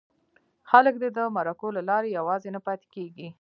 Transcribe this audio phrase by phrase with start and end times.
[0.69, 3.27] خلک دې د مرکو له لارې یوازې نه پاتې کېږي.